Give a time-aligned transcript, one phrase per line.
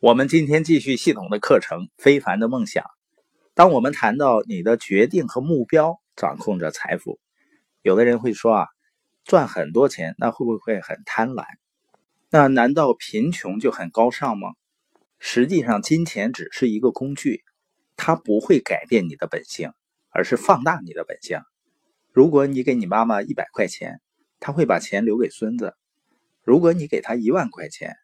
[0.00, 2.84] 我们今天继续系统的课程《非凡的梦想》。
[3.52, 7.20] 当我们谈到你的决定和目标掌控着财富，
[7.82, 8.66] 有的人会说啊，
[9.24, 11.44] 赚很多钱那会不会很贪婪？
[12.30, 14.54] 那难道贫穷就很高尚吗？
[15.18, 17.42] 实际上，金钱只是一个工具，
[17.94, 19.74] 它不会改变你的本性，
[20.08, 21.42] 而是放大你的本性。
[22.10, 24.00] 如果你给你妈妈一百块钱，
[24.38, 25.72] 她会把钱留给孙子；
[26.42, 27.96] 如果你给她一万块钱，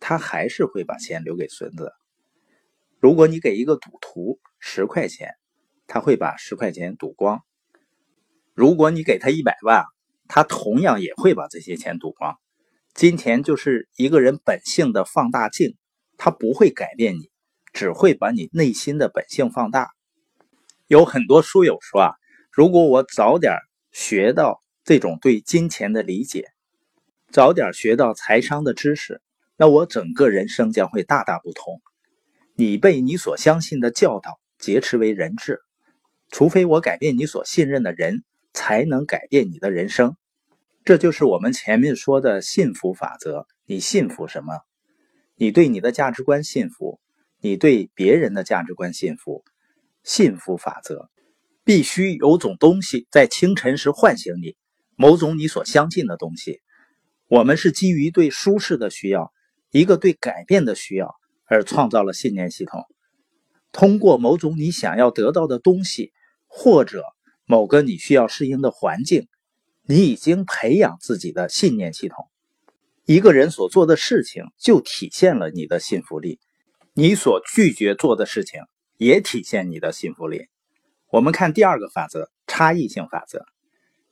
[0.00, 1.92] 他还是会把钱留给孙子。
[3.00, 5.34] 如果你给一个赌徒十块钱，
[5.86, 7.38] 他会把十块钱赌光；
[8.54, 9.84] 如果你给他一百万，
[10.26, 12.36] 他同样也会把这些钱赌光。
[12.94, 15.76] 金钱就是一个人本性的放大镜，
[16.16, 17.30] 它不会改变你，
[17.72, 19.90] 只会把你内心的本性放大。
[20.88, 22.14] 有很多书友说啊，
[22.50, 23.54] 如果我早点
[23.92, 26.48] 学到这种对金钱的理解，
[27.30, 29.22] 早点学到财商的知识。
[29.60, 31.82] 那我整个人生将会大大不同。
[32.54, 35.60] 你被你所相信的教导劫持为人质，
[36.30, 40.16] 除非我改变你所信任的人，才能改变你的人生。
[40.84, 43.48] 这就是我们前面说的幸福法则。
[43.66, 44.60] 你信服什么？
[45.34, 47.00] 你对你的价值观信服，
[47.40, 49.42] 你对别人的价值观信服。
[50.04, 51.10] 幸福法则
[51.64, 54.56] 必须有种东西在清晨时唤醒你，
[54.94, 56.60] 某种你所相信的东西。
[57.26, 59.32] 我们是基于对舒适的需要。
[59.70, 62.84] 一个对改变的需要而创造了信念系统，
[63.72, 66.12] 通过某种你想要得到的东西，
[66.46, 67.04] 或者
[67.44, 69.28] 某个你需要适应的环境，
[69.86, 72.26] 你已经培养自己的信念系统。
[73.04, 76.40] 一个人所做的事情就体现了你的信服力，
[76.92, 78.62] 你所拒绝做的事情
[78.96, 80.46] 也体现你的信服力。
[81.10, 83.44] 我们看第二个法则——差异性法则。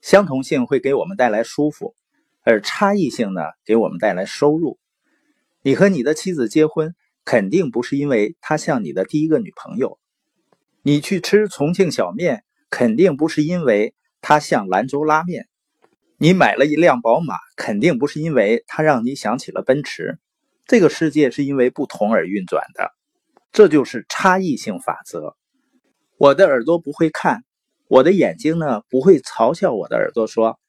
[0.00, 1.94] 相同性会给我们带来舒服，
[2.42, 4.78] 而差异性呢，给我们带来收入。
[5.66, 9.98] 你和你的妻子结婚，肯定不是因为她像你的第一个女朋友；
[10.82, 15.42] 你去吃重庆小面，肯定不是因为她像兰州拉面；
[16.18, 20.20] 你买了一辆宝马，肯定不是因为它让你想起了奔驰。
[20.66, 22.92] 这个世界是因为不同而运转的，
[23.50, 25.34] 这就是差异性法则。
[26.16, 27.42] 我的耳朵不会看，
[27.88, 30.60] 我的眼睛呢不会嘲笑我的耳朵说：“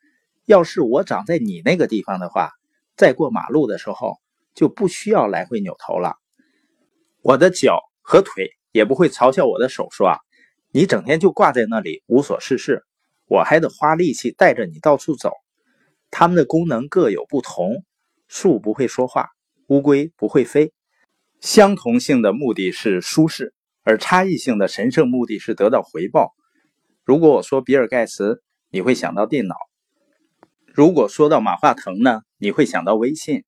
[0.45, 2.49] 要是我长在你那个地方的话，
[2.95, 4.17] 在过马路的时候。”
[4.57, 6.15] 就不需要来回扭头了。
[7.21, 10.17] 我的脚和腿也不会嘲笑我的手说：“啊，
[10.71, 12.83] 你整天就挂在那里无所事事，
[13.27, 15.31] 我还得花力气带着你到处走。”
[16.09, 17.83] 它们的功能各有不同。
[18.27, 19.29] 树不会说话，
[19.67, 20.73] 乌龟不会飞。
[21.39, 23.53] 相同性的目的是舒适，
[23.83, 26.33] 而差异性的神圣目的是得到回报。
[27.05, 28.41] 如果我说比尔盖茨，
[28.71, 29.55] 你会想到电脑；
[30.65, 33.43] 如果说到马化腾呢，你会想到微信。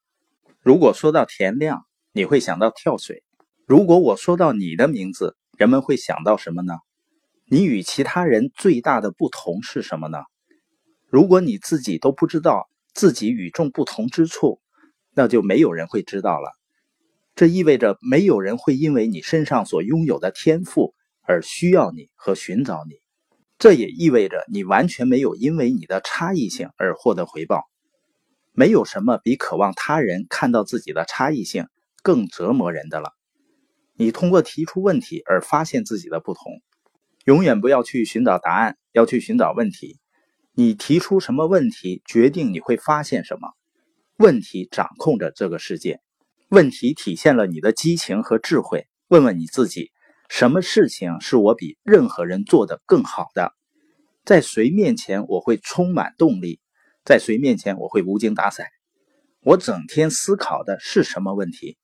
[0.61, 3.23] 如果说到田亮，你会想到跳水；
[3.65, 6.73] 如果我说到你的名字，人们会想到什么呢？
[7.45, 10.19] 你与其他人最大的不同是什么呢？
[11.07, 14.59] 如果你自己都不知道自己与众不同之处，
[15.15, 16.51] 那就没有人会知道了。
[17.35, 22.95] 这意味着没有人会因为你身上所拥有的天赋而需要你和寻找你。
[23.57, 27.63] 这也意味着你完全没有因为你的差异性而获得回报。
[28.51, 31.67] 没有什么比渴望他人看到自己的差异性
[32.03, 33.13] 更折磨人的了。
[33.95, 36.61] 你通过提出问题而发现自己的不同，
[37.25, 39.99] 永远不要去寻找答案，要去寻找问题。
[40.53, 43.49] 你提出什么问题，决定你会发现什么。
[44.17, 46.01] 问题掌控着这个世界，
[46.49, 48.87] 问题体现了你的激情和智慧。
[49.07, 49.91] 问问你自己，
[50.27, 53.53] 什么事情是我比任何人做的更好的？
[54.25, 56.59] 在谁面前我会充满动力？
[57.03, 58.69] 在谁面前我会无精打采？
[59.41, 61.77] 我整天思考的是什么问题？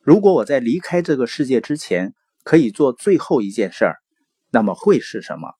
[0.00, 2.14] 如果我在离开这个世界之前
[2.44, 3.96] 可以做最后一件事儿，
[4.50, 5.50] 那么会是什么？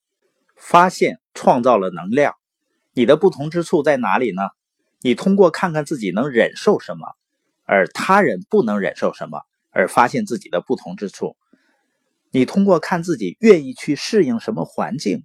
[0.54, 2.34] 发现创造了能量。
[2.94, 4.42] 你的不同之处在哪里呢？
[5.02, 7.06] 你通过看看自己能忍受什么，
[7.64, 11.36] 而他人不能忍受什么，而发现自己的不同之处。
[12.30, 15.24] 你通过看自己愿意去适应什么环境，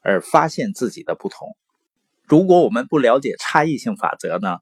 [0.00, 1.56] 而发现自己的不同。
[2.30, 4.58] 如果我们不了解差异性法则呢，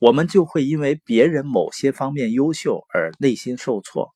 [0.00, 4.12] 我们就会因为别人某些方面优秀而内心受挫。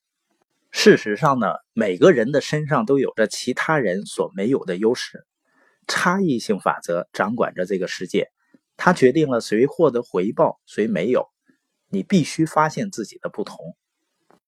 [0.73, 5.25] 事实上呢，每个人的身上都有着其他人所没有的优势。
[5.87, 8.33] 差异性法则掌管着这个世界，
[8.77, 11.29] 它决定了谁获得回报，谁没有。
[11.89, 13.77] 你必须发现自己的不同。